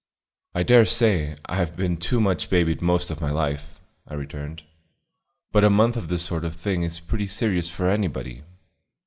"I 0.55 0.63
dare 0.63 0.85
say 0.85 1.35
I've 1.45 1.75
been 1.77 1.95
too 1.95 2.19
much 2.19 2.49
babied 2.49 2.81
most 2.81 3.11
of 3.11 3.21
my 3.21 3.29
life," 3.29 3.79
I 4.07 4.15
returned; 4.15 4.63
"but 5.51 5.63
a 5.63 5.69
month 5.69 5.95
of 5.95 6.07
this 6.07 6.23
sort 6.23 6.43
of 6.43 6.55
thing 6.55 6.81
is 6.81 6.99
pretty 6.99 7.27
serious 7.27 7.69
for 7.69 7.87
anybody." 7.87 8.41